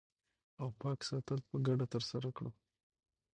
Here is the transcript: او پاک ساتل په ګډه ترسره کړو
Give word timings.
او 0.61 0.67
پاک 0.81 0.99
ساتل 1.09 1.39
په 1.49 1.55
ګډه 1.67 1.85
ترسره 1.93 2.29
کړو 2.37 2.51